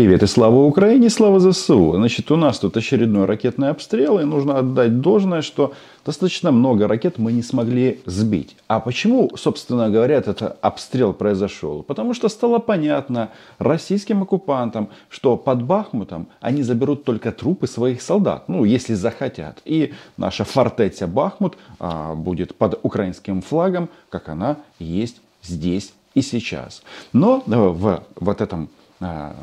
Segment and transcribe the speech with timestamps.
[0.00, 1.92] привет и слава Украине, слава ЗСУ.
[1.94, 5.74] Значит, у нас тут очередной ракетный обстрел, и нужно отдать должное, что
[6.06, 8.56] достаточно много ракет мы не смогли сбить.
[8.66, 11.82] А почему, собственно говоря, этот обстрел произошел?
[11.82, 13.28] Потому что стало понятно
[13.58, 19.60] российским оккупантам, что под Бахмутом они заберут только трупы своих солдат, ну, если захотят.
[19.66, 26.82] И наша фортеця Бахмут а, будет под украинским флагом, как она есть здесь и сейчас.
[27.12, 28.70] Но э, в вот этом
[29.00, 29.34] а,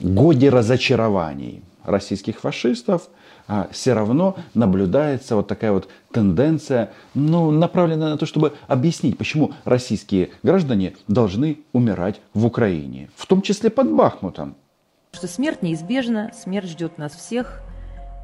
[0.00, 3.08] годе разочарований российских фашистов
[3.48, 9.52] а, все равно наблюдается вот такая вот тенденция, ну, направленная на то, чтобы объяснить, почему
[9.64, 14.56] российские граждане должны умирать в Украине, в том числе под Бахмутом.
[15.12, 17.60] Что смерть неизбежна, смерть ждет нас всех,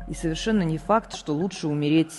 [0.08, 2.12] и совершенно не факт, что лучше умереть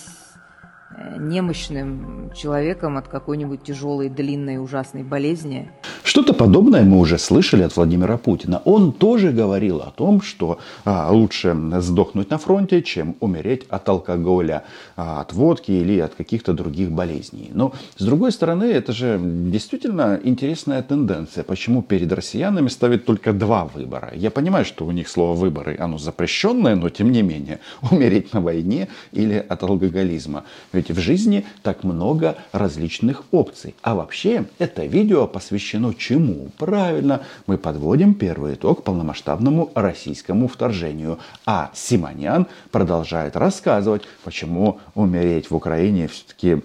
[1.18, 5.70] немощным человеком от какой-нибудь тяжелой, длинной, ужасной болезни,
[6.14, 8.60] что-то подобное мы уже слышали от Владимира Путина.
[8.64, 14.64] Он тоже говорил о том, что а, лучше сдохнуть на фронте, чем умереть от алкоголя,
[14.96, 17.50] а, от водки или от каких-то других болезней.
[17.54, 21.42] Но с другой стороны, это же действительно интересная тенденция.
[21.42, 24.12] Почему перед россиянами ставят только два выбора?
[24.14, 28.40] Я понимаю, что у них слово выборы, оно запрещенное, но тем не менее, умереть на
[28.40, 30.44] войне или от алкоголизма.
[30.72, 33.74] Ведь в жизни так много различных опций.
[33.82, 36.50] А вообще, это видео посвящено чему?
[36.58, 41.18] Правильно, мы подводим первый итог полномасштабному российскому вторжению.
[41.46, 46.62] А Симонян продолжает рассказывать, почему умереть в Украине все-таки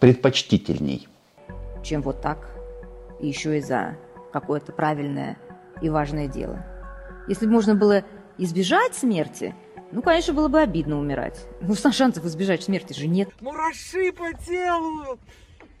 [0.00, 1.08] предпочтительней.
[1.82, 2.48] Чем вот так,
[3.20, 3.96] еще и за
[4.32, 5.38] какое-то правильное
[5.82, 6.64] и важное дело.
[7.28, 8.04] Если бы можно было
[8.38, 9.54] избежать смерти,
[9.94, 11.46] ну, конечно, было бы обидно умирать.
[11.60, 13.30] Ну, шансов избежать смерти же нет.
[13.40, 15.20] Мураши по телу!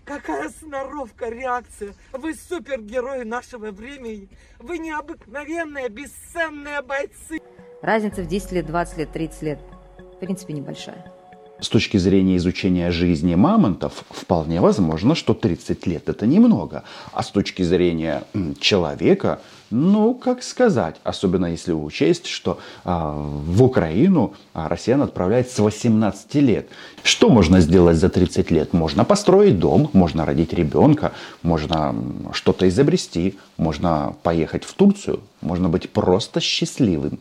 [0.04, 1.94] Какая сноровка, реакция.
[2.12, 4.28] Вы супергерои нашего времени.
[4.60, 7.40] Вы необыкновенные, бесценные бойцы.
[7.82, 9.58] Разница в 10 лет, 20 лет, 30 лет,
[9.98, 11.12] в принципе, небольшая.
[11.60, 16.84] С точки зрения изучения жизни мамонтов, вполне возможно, что 30 лет это немного.
[17.12, 18.24] А с точки зрения
[18.60, 25.58] человека, ну, как сказать, особенно если учесть, что а, в Украину а, Россия отправляет с
[25.58, 26.68] 18 лет.
[27.02, 28.72] Что можно сделать за 30 лет?
[28.72, 31.94] Можно построить дом, можно родить ребенка, можно
[32.32, 37.18] что-то изобрести, можно поехать в Турцию, можно быть просто счастливым.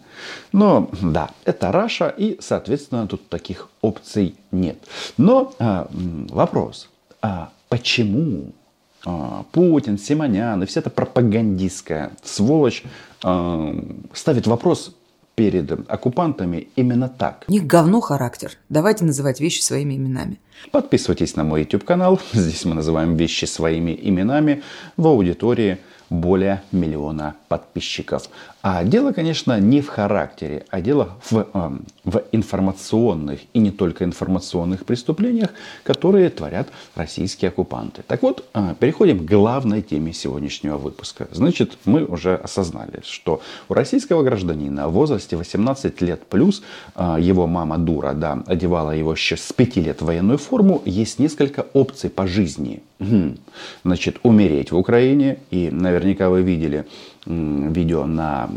[0.51, 4.77] Но да, это Раша, и, соответственно, тут таких опций нет.
[5.17, 5.87] Но а,
[6.29, 6.89] вопрос,
[7.21, 8.53] а почему
[9.51, 12.83] Путин, Симонян и вся эта пропагандистская сволочь
[13.23, 13.75] а,
[14.13, 14.95] ставит вопрос
[15.35, 17.43] перед оккупантами именно так.
[17.47, 18.51] У них говно характер.
[18.69, 20.39] Давайте называть вещи своими именами.
[20.71, 22.19] Подписывайтесь на мой YouTube канал.
[22.33, 24.63] Здесь мы называем вещи своими именами
[24.95, 25.79] в аудитории–
[26.13, 28.29] более миллиона подписчиков.
[28.61, 34.05] А дело, конечно, не в характере, а дело в, эм, в информационных и не только
[34.05, 35.49] информационных преступлениях,
[35.83, 38.03] которые творят российские оккупанты.
[38.07, 41.27] Так вот, э, переходим к главной теме сегодняшнего выпуска.
[41.31, 46.63] Значит, мы уже осознали, что у российского гражданина в возрасте 18 лет плюс,
[46.95, 51.19] э, его мама дура, да, одевала его еще с 5 лет в военную форму, есть
[51.19, 52.81] несколько опций по жизни.
[53.83, 56.85] Значит, умереть в Украине, и наверняка вы видели
[57.25, 58.49] видео на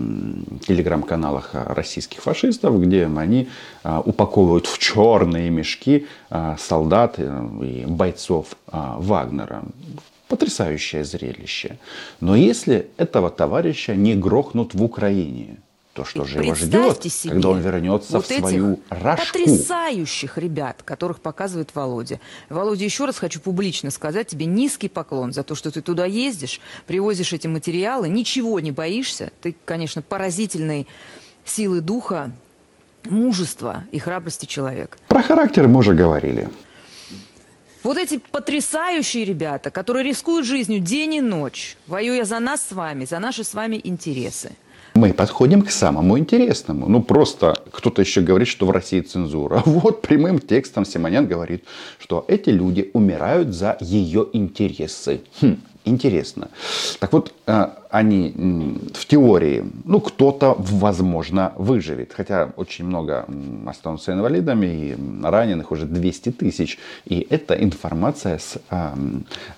[0.66, 3.48] телеграм-каналах российских фашистов, где они
[3.84, 9.62] а, упаковывают в черные мешки а, солдат э, и бойцов а, Вагнера.
[10.26, 11.78] Потрясающее зрелище.
[12.20, 15.58] Но если этого товарища не грохнут в Украине–
[15.96, 19.32] то что же его ждет, себе когда он вернется вот в свою рожку?
[19.32, 22.20] потрясающих ребят, которых показывает Володя.
[22.50, 26.60] Володя, еще раз хочу публично сказать тебе низкий поклон за то, что ты туда ездишь,
[26.86, 29.32] привозишь эти материалы, ничего не боишься.
[29.40, 30.86] Ты, конечно, поразительной
[31.46, 32.30] силы духа,
[33.04, 34.98] мужества и храбрости человек.
[35.08, 36.50] Про характер мы уже говорили.
[37.82, 43.06] Вот эти потрясающие ребята, которые рискуют жизнью день и ночь, воюя за нас с вами,
[43.06, 44.52] за наши с вами интересы–
[44.96, 46.88] мы подходим к самому интересному.
[46.88, 49.62] Ну, просто кто-то еще говорит, что в России цензура.
[49.76, 51.65] Вот прямым текстом Симонян говорит,
[51.98, 55.21] что эти люди умирают за ее интересы.
[55.41, 56.48] Хм, интересно.
[56.98, 58.32] Так вот, э, они
[58.94, 62.12] в теории, ну, кто-то, возможно, выживет.
[62.16, 63.26] Хотя очень много
[63.66, 66.78] останутся инвалидами, и раненых уже 200 тысяч.
[67.04, 68.94] И это информация с а,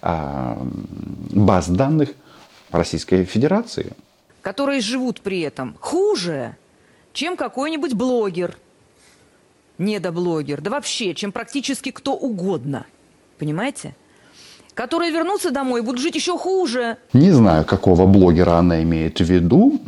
[0.02, 0.58] а,
[1.30, 2.10] баз данных
[2.70, 3.92] Российской Федерации
[4.42, 6.56] которые живут при этом хуже,
[7.12, 8.56] чем какой-нибудь блогер,
[9.78, 12.86] недоблогер, да вообще, чем практически кто угодно.
[13.38, 13.94] Понимаете?
[14.78, 16.98] которые вернутся домой и будут жить еще хуже.
[17.12, 19.80] Не знаю, какого блогера она имеет в виду.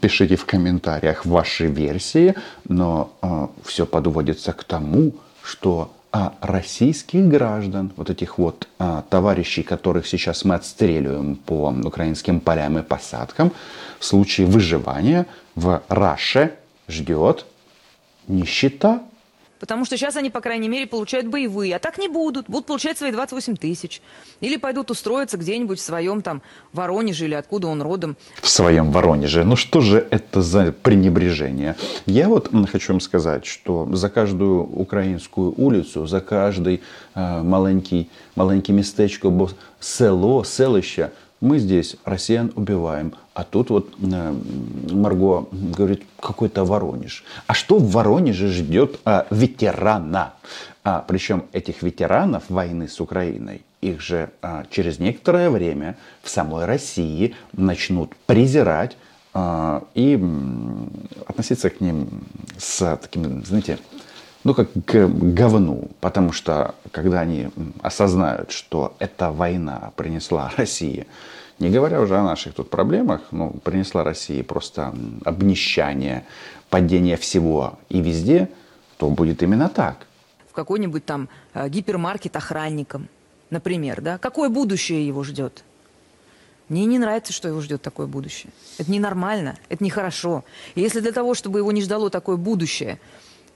[0.00, 2.34] Пишите в комментариях ваши версии.
[2.66, 5.12] Но э, все подводится к тому,
[5.42, 12.40] что а российских граждан, вот этих вот а, товарищей, которых сейчас мы отстреливаем по украинским
[12.40, 13.52] полям и посадкам,
[13.98, 16.54] в случае выживания в Раше
[16.88, 17.44] ждет
[18.26, 19.02] нищета.
[19.58, 22.48] Потому что сейчас они, по крайней мере, получают боевые, а так не будут.
[22.48, 24.00] Будут получать свои 28 тысяч.
[24.40, 28.16] Или пойдут устроиться где-нибудь в своем там Воронеже или откуда он родом.
[28.40, 29.44] В своем Воронеже.
[29.44, 31.76] Ну что же это за пренебрежение?
[32.06, 36.82] Я вот хочу вам сказать, что за каждую украинскую улицу, за каждый
[37.14, 39.32] э, маленький, маленький местечко,
[39.80, 44.34] село, селище– мы здесь россиян убиваем, а тут вот э,
[44.90, 47.24] Марго говорит, какой-то Воронеж.
[47.46, 50.34] А что в Воронеже ждет э, ветерана?
[50.82, 56.64] А, причем этих ветеранов войны с Украиной, их же э, через некоторое время в самой
[56.64, 58.96] России начнут презирать
[59.34, 60.26] э, и э,
[61.26, 62.08] относиться к ним
[62.56, 63.78] с таким, знаете,
[64.44, 67.48] ну, как к говну, потому что когда они
[67.82, 71.06] осознают, что эта война принесла России,
[71.58, 74.94] не говоря уже о наших тут проблемах, ну, принесла России просто
[75.24, 76.24] обнищание,
[76.70, 78.48] падение всего и везде,
[78.96, 80.06] то будет именно так.
[80.48, 83.08] В какой-нибудь там э, гипермаркет охранником,
[83.50, 84.18] например, да?
[84.18, 85.64] Какое будущее его ждет?
[86.68, 88.52] Мне не нравится, что его ждет такое будущее.
[88.76, 90.44] Это ненормально, это нехорошо.
[90.74, 93.00] И если для того, чтобы его не ждало такое будущее,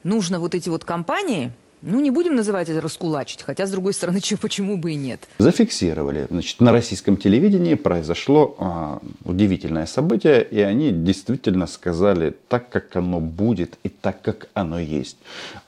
[0.05, 4.21] нужно вот эти вот компании, ну, не будем называть это раскулачить, хотя, с другой стороны,
[4.23, 5.29] чего, почему бы и нет.
[5.39, 6.27] Зафиксировали.
[6.31, 13.21] Значит, на российском телевидении произошло а, удивительное событие, и они действительно сказали так, как оно
[13.21, 15.19] будет и так, как оно есть.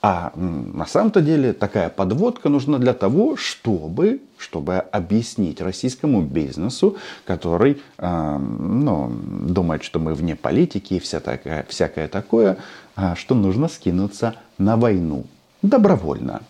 [0.02, 7.80] А на самом-то деле такая подводка нужна для того, чтобы чтобы объяснить российскому бизнесу, который
[7.96, 9.10] э, ну,
[9.48, 12.58] думает, что мы вне политики и вся такая, всякое такое,
[12.96, 15.24] э, что нужно скинуться на войну
[15.64, 16.42] добровольно.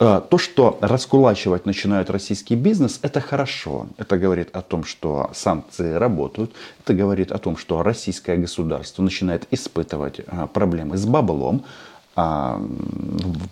[0.00, 3.86] Э, то, что раскулачивать начинает российский бизнес, это хорошо.
[3.98, 6.52] Это говорит о том, что санкции работают.
[6.84, 11.64] Это говорит о том, что российское государство начинает испытывать э, проблемы с баблом.
[12.16, 12.60] А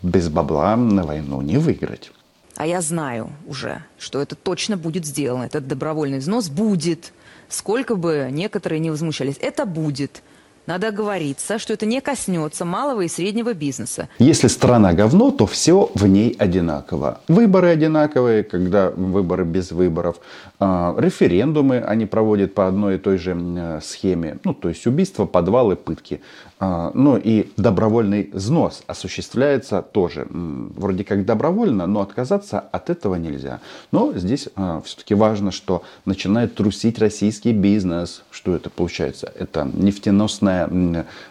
[0.02, 2.12] без бабла на войну не выиграть.
[2.56, 5.44] А я знаю уже, что это точно будет сделано.
[5.44, 7.12] Этот добровольный взнос будет.
[7.48, 10.22] Сколько бы некоторые не возмущались, это будет.
[10.66, 14.08] Надо оговориться, что это не коснется малого и среднего бизнеса.
[14.18, 17.20] Если страна говно, то все в ней одинаково.
[17.28, 20.16] Выборы одинаковые, когда выборы без выборов.
[20.60, 24.38] А, референдумы они проводят по одной и той же схеме.
[24.44, 26.20] Ну, то есть убийства, подвалы, пытки.
[26.60, 30.28] Ну и добровольный взнос осуществляется тоже.
[30.30, 33.58] Вроде как добровольно, но отказаться от этого нельзя.
[33.90, 38.22] Но здесь а, все-таки важно, что начинает трусить российский бизнес.
[38.30, 39.32] Что это получается?
[39.36, 40.51] Это нефтеносная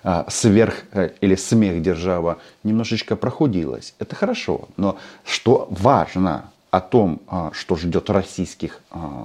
[0.03, 3.95] а, сверх э, или смех держава немножечко прохудилась.
[3.99, 4.69] Это хорошо.
[4.77, 7.21] Но что важно о том,
[7.51, 8.81] что ждет российских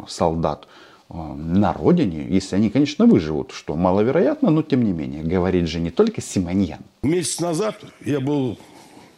[0.08, 0.66] солдат–
[1.08, 5.78] Э, на родине, если они, конечно, выживут, что маловероятно, но тем не менее, говорит же
[5.78, 6.80] не только Симоньян.
[7.02, 8.58] Месяц назад я был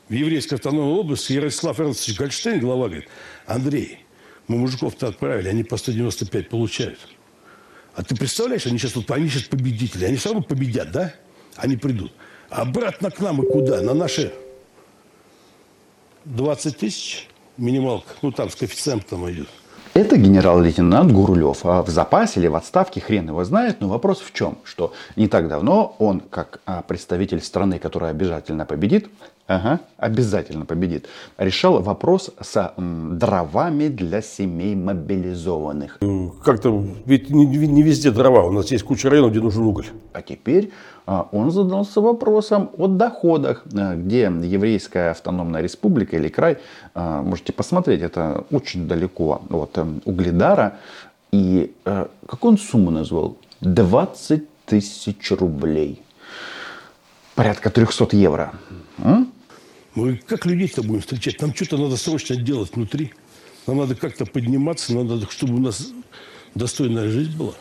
[0.08, 3.08] в еврейской автономной области, Ярослав Эрнстович Гольштейн, глава, говорит,
[3.46, 4.00] Андрей,
[4.48, 6.98] мы мужиков-то отправили, они по 195 получают.
[7.98, 11.12] А ты представляешь, они сейчас, тут, они сейчас победители, они все равно победят, да?
[11.56, 12.12] Они придут.
[12.48, 13.82] Обратно к нам и куда?
[13.82, 14.32] На наши
[16.24, 19.48] 20 тысяч минималка, ну там с коэффициентом идет.
[19.94, 21.66] Это генерал-лейтенант Гурлев.
[21.66, 24.58] А в запасе или в отставке, хрен его знает, но вопрос в чем?
[24.62, 29.10] Что не так давно он, как а, представитель страны, которая обязательно победит,
[29.48, 35.98] ага, обязательно победит, решал вопрос с дровами для семей мобилизованных.
[36.44, 39.86] Как-то ведь не, не везде дрова, у нас есть куча районов, где нужен уголь.
[40.12, 40.70] А теперь
[41.06, 46.58] а, он задался вопросом о доходах, а, где Еврейская автономная республика или край,
[46.94, 50.76] а, можете посмотреть, это очень далеко от эм, Угледара.
[51.32, 53.36] И какую он сумму назвал?
[53.60, 56.02] 20 тысяч рублей.
[57.34, 58.52] Порядка 300 евро.
[59.94, 61.40] Мы как людей-то будем встречать?
[61.40, 63.12] Нам что-то надо срочно делать внутри.
[63.66, 65.88] Нам надо как-то подниматься, надо, чтобы у нас
[66.54, 67.54] достойная жизнь была.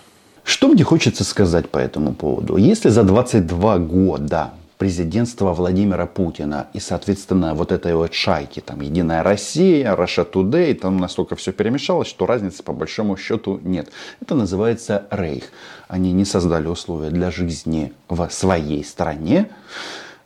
[0.44, 2.58] Что мне хочется сказать по этому поводу?
[2.58, 9.24] Если за 22 года президентства Владимира Путина и, соответственно, вот этой вот шайки, там, Единая
[9.24, 13.90] Россия, Russia Today, там настолько все перемешалось, что разницы по большому счету нет.
[14.22, 15.46] Это называется рейх.
[15.88, 19.50] Они не создали условия для жизни в своей стране,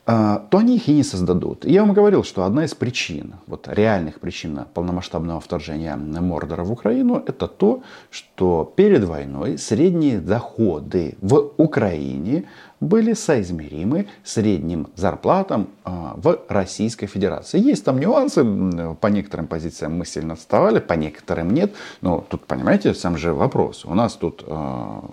[0.04, 1.64] то они их и не создадут.
[1.64, 7.22] Я вам говорил, что одна из причин, вот реальных причин полномасштабного вторжения Мордора в Украину,
[7.24, 12.46] это то, что перед войной средние доходы в Украине
[12.80, 17.60] были соизмеримы средним зарплатам а, в Российской Федерации.
[17.60, 18.44] Есть там нюансы,
[19.00, 21.72] по некоторым позициям мы сильно отставали, по некоторым нет.
[22.00, 23.84] Но тут, понимаете, сам же вопрос.
[23.84, 25.04] У нас тут а,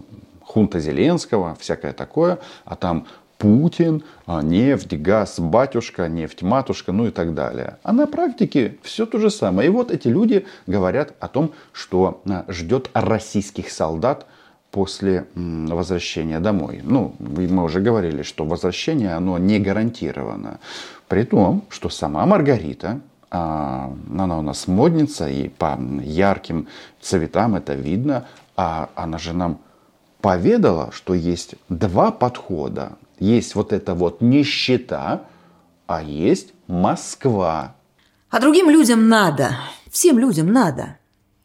[0.41, 3.05] хунта Зеленского, всякое такое, а там
[3.39, 7.77] Путин, а, нефть, газ, батюшка, нефть, матушка, ну и так далее.
[7.84, 9.69] А на практике все то же самое.
[9.69, 14.25] И вот эти люди говорят о том, что ждет российских солдат
[14.72, 16.81] после возвращения домой.
[16.84, 20.60] Ну, мы уже говорили, что возвращение, оно не гарантировано.
[21.08, 23.00] При том, что сама Маргарита,
[23.31, 26.67] а, она у нас модница, и по ярким
[27.00, 28.27] цветам это видно,
[28.58, 29.60] а она же нам
[30.19, 32.98] поведала, что есть два подхода.
[33.20, 35.28] Есть вот эта вот нищета,
[35.88, 37.76] а есть Москва.
[38.30, 39.58] А другим людям надо,
[39.92, 40.98] всем людям надо.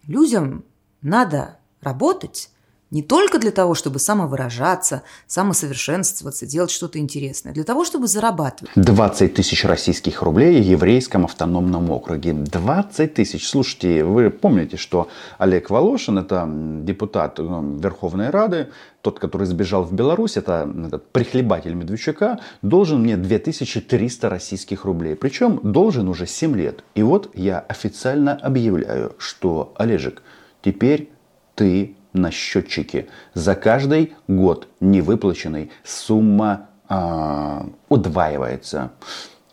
[0.07, 0.65] Людям
[1.03, 2.51] надо работать,
[2.95, 8.71] не только для того, чтобы самовыражаться, самосовершенствоваться, делать что-то интересное, для того, чтобы зарабатывать.
[8.77, 12.33] 20 тысяч российских рублей в еврейском автономном округе.
[12.33, 13.49] 20 тысяч.
[13.49, 15.09] Слушайте, вы помните, что
[15.39, 18.69] Олег Волошин, это депутат ну, Верховной Рады,
[19.03, 25.17] тот, который сбежал в Беларусь, это этот прихлебатель Медведчука, должен мне 2300 российских рублей.
[25.17, 26.85] Причем должен уже 7 лет.
[26.95, 30.23] И вот я официально объявляю, что, Олежек,
[30.63, 31.11] теперь
[31.57, 33.09] ты на счетчике.
[33.35, 38.93] За каждый год невыплаченный сумма э, удваивается.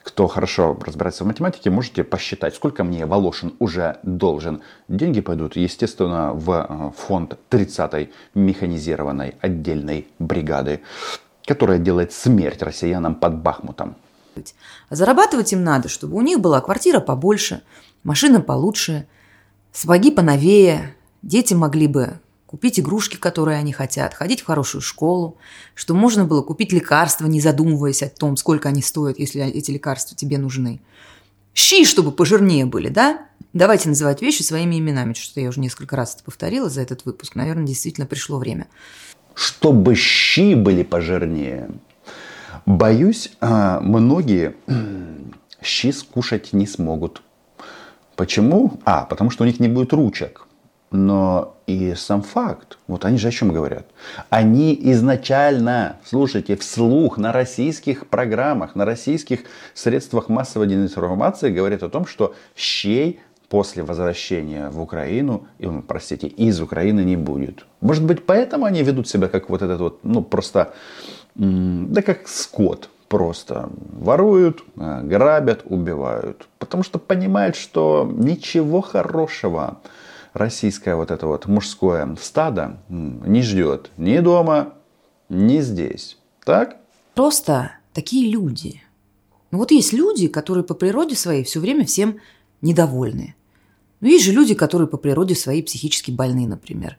[0.04, 4.62] Кто хорошо разбирается в математике, можете посчитать, сколько мне Волошин уже должен.
[4.88, 10.82] Деньги пойдут, естественно, в а, фонд 30-й механизированной отдельной бригады,
[11.46, 13.96] которая делает смерть россиянам под Бахмутом.
[14.90, 17.62] зарабатывать им надо, чтобы у них была квартира побольше,
[18.04, 19.08] машина получше,
[19.72, 22.20] сапоги поновее, дети могли бы
[22.52, 25.38] купить игрушки, которые они хотят, ходить в хорошую школу,
[25.74, 30.18] что можно было купить лекарства, не задумываясь о том, сколько они стоят, если эти лекарства
[30.18, 30.82] тебе нужны.
[31.54, 33.26] Щи, чтобы пожирнее были, да?
[33.54, 37.36] Давайте называть вещи своими именами, что я уже несколько раз это повторила за этот выпуск.
[37.36, 38.68] Наверное, действительно пришло время.
[39.34, 41.70] Чтобы щи были пожирнее.
[42.66, 44.56] Боюсь, а, многие
[45.62, 47.22] щи скушать не смогут.
[48.18, 48.80] Почему?
[48.84, 50.48] А, потому что у них не будет ручек.
[50.92, 53.86] Но и сам факт, вот они же о чем говорят?
[54.30, 62.06] Они изначально, слушайте, вслух на российских программах, на российских средствах массовой информации говорят о том,
[62.06, 65.48] что щей после возвращения в Украину,
[65.88, 67.66] простите, из Украины не будет.
[67.80, 70.74] Может быть, поэтому они ведут себя как вот этот вот, ну, просто,
[71.36, 76.48] да как скот просто воруют, э, грабят, убивают.
[76.60, 79.80] Потому что понимают, что ничего хорошего
[80.34, 84.74] российское вот это вот мужское стадо не ждет ни дома,
[85.30, 86.18] ни здесь.
[86.44, 86.78] Так?
[87.16, 88.82] Просто такие люди.
[89.52, 92.20] Ну вот есть люди, которые по природе своей все время всем
[92.62, 93.36] недовольны.
[94.00, 96.98] Ну есть же люди, которые по природе своей психически больны, например.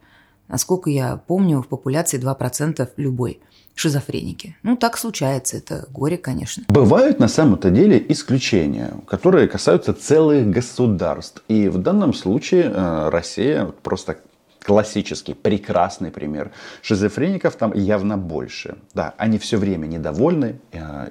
[0.48, 3.40] Насколько я помню, в популяции 2% любой–
[3.74, 4.56] шизофреники.
[4.62, 6.64] Ну, так случается, это горе, конечно.
[6.68, 11.42] Бывают на самом-то деле исключения, которые касаются целых государств.
[11.48, 14.18] И в данном случае э, Россия просто
[14.62, 16.52] классический, прекрасный пример.
[16.82, 18.76] Шизофреников там явно больше.
[18.94, 21.08] Да, они все время недовольны, э,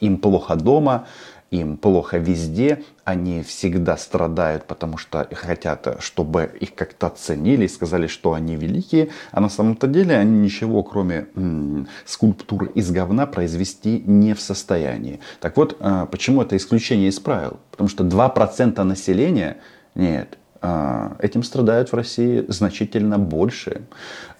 [0.00, 1.06] им плохо дома,
[1.54, 8.32] им плохо везде, они всегда страдают, потому что хотят, чтобы их как-то оценили сказали, что
[8.32, 14.34] они великие, а на самом-то деле они ничего, кроме м- скульптуры из говна, произвести не
[14.34, 15.20] в состоянии.
[15.40, 17.58] Так вот, а, почему это исключение из правил?
[17.70, 19.58] Потому что 2% населения,
[19.94, 23.82] нет, а, этим страдают в России значительно больше.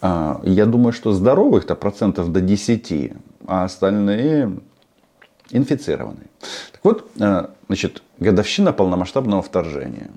[0.00, 3.12] А, я думаю, что здоровых-то процентов до 10,
[3.46, 4.58] а остальные
[5.50, 6.26] инфицированы.
[6.72, 10.10] Так вот, э, значит, годовщина полномасштабного вторжения.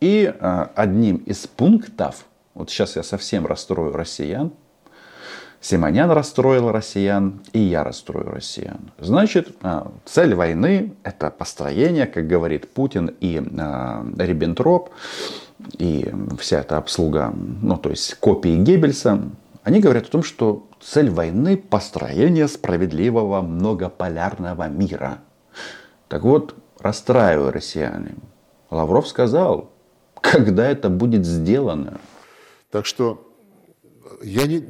[0.00, 4.52] И э, одним из пунктов, вот сейчас я совсем расстрою россиян,
[5.60, 8.90] Симонян расстроил россиян, и я расстрою россиян.
[8.98, 14.90] Значит, э, цель войны– это построение, как говорит Путин и Риббентроп,
[15.78, 19.22] и вся эта обслуга, ну, то есть копии Геббельса,
[19.62, 25.22] они говорят о том, что цель войны– построение справедливого многополярного мира.
[26.08, 28.16] Так вот, расстраивая россияне,
[28.70, 29.72] Лавров сказал,
[30.20, 32.00] когда это будет сделано.
[32.70, 33.30] Так что
[34.22, 34.60] я не,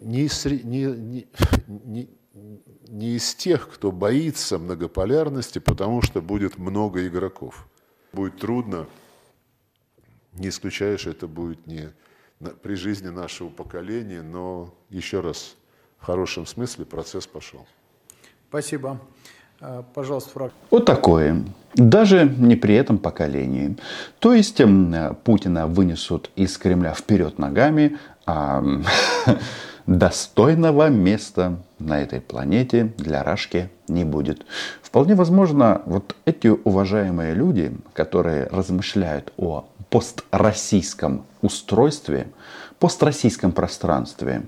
[0.00, 0.28] не,
[0.64, 1.26] не,
[1.66, 2.10] не,
[2.88, 7.66] не из тех, кто боится многополярности, потому что будет много игроков.
[8.12, 8.86] Будет трудно,
[10.32, 11.92] не исключаю, что это будет не
[12.62, 15.56] при жизни нашего поколения, но еще раз,
[16.04, 17.64] в хорошем смысле процесс пошел.
[18.50, 19.00] Спасибо.
[19.62, 20.52] Э, пожалуйста, фраг.
[20.70, 21.42] Вот такое.
[21.76, 23.78] Даже не при этом поколении.
[24.18, 27.96] То есть эм, Путина вынесут из Кремля вперед ногами,
[28.26, 28.62] а
[29.86, 34.44] достойного места на этой планете для Рашки не будет.
[34.82, 42.26] Вполне возможно, вот эти уважаемые люди, которые размышляют о построссийском устройстве,
[42.78, 44.42] построссийском пространстве,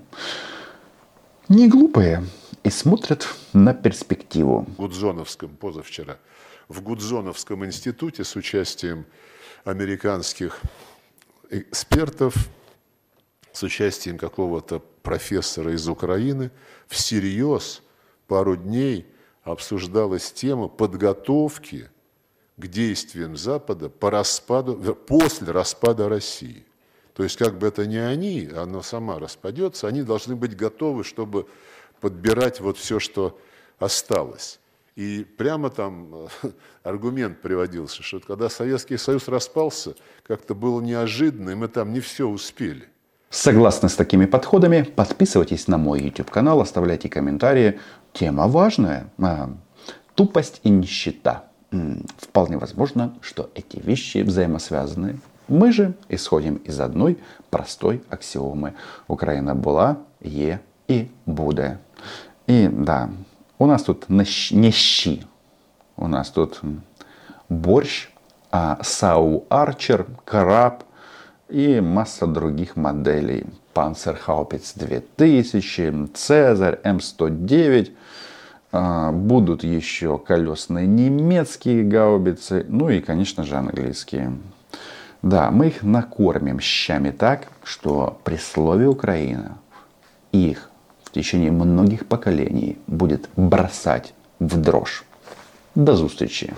[1.49, 2.25] не глупые
[2.63, 4.65] и смотрят на перспективу.
[4.69, 6.17] В Гудзоновском позавчера,
[6.67, 9.05] в Гудзоновском институте с участием
[9.63, 10.59] американских
[11.49, 12.35] экспертов,
[13.53, 16.51] с участием какого-то профессора из Украины,
[16.87, 17.81] всерьез
[18.27, 19.07] пару дней
[19.43, 21.89] обсуждалась тема подготовки
[22.57, 26.66] к действиям Запада по распаду, после распада России.
[27.17, 31.47] То есть как бы это не они, она сама распадется, они должны быть готовы, чтобы
[31.99, 33.39] подбирать вот все, что
[33.79, 34.59] осталось.
[34.95, 36.49] И прямо там э,
[36.83, 39.95] аргумент приводился, что когда Советский Союз распался,
[40.27, 42.87] как-то было неожиданно, и мы там не все успели.
[43.31, 47.79] Согласно с такими подходами, подписывайтесь на мой YouTube канал, оставляйте комментарии.
[48.13, 49.11] Тема важная.
[49.17, 49.49] А,
[50.13, 51.45] тупость и нищета.
[52.19, 55.19] Вполне возможно, что эти вещи взаимосвязаны.
[55.47, 57.17] Мы же исходим из одной
[57.49, 58.73] простой аксиомы.
[59.07, 61.77] Украина была, е и будет.
[62.47, 63.09] И да,
[63.59, 65.23] у нас тут не щи.
[65.95, 66.61] У нас тут
[67.49, 68.09] борщ,
[68.51, 70.83] а Сау Арчер, Краб
[71.49, 73.45] и масса других моделей.
[73.73, 77.93] Панцерхаупиц 2000, Цезарь, М109.
[78.71, 84.37] А, будут еще колесные немецкие гаубицы, ну и, конечно же, английские.
[85.21, 89.57] Да, мы их накормим щами так, что при слове Украина
[90.31, 90.69] их
[91.03, 95.03] в течение многих поколений будет бросать в дрожь.
[95.75, 96.53] До зустрічі!